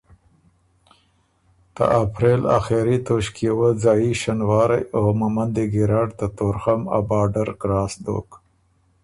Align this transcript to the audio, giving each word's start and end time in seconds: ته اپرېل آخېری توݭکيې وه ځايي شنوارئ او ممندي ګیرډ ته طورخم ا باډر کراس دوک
ته 1.75 1.83
اپرېل 2.03 2.41
آخېری 2.57 2.97
توݭکيې 3.05 3.51
وه 3.57 3.69
ځايي 3.83 4.13
شنوارئ 4.21 4.83
او 4.95 5.03
ممندي 5.19 5.65
ګیرډ 5.73 6.09
ته 6.19 6.25
طورخم 6.37 6.81
ا 6.97 6.99
باډر 7.09 7.49
کراس 7.61 7.93
دوک 8.05 8.29